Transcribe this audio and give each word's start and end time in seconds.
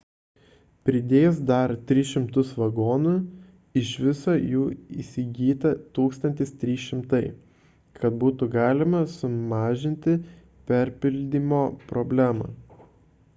pridėjus 0.89 1.35
dar 1.49 1.71
300 1.91 2.43
vagonų 2.61 3.11
iš 3.83 3.91
viso 4.05 4.33
jų 4.55 4.63
įsigyta 5.05 5.73
1 5.99 6.35
300 6.65 7.23
kad 8.03 8.17
būtų 8.27 8.49
galima 8.59 9.03
sumažinti 9.21 10.17
perpildymo 10.75 11.65
problemą 11.95 12.51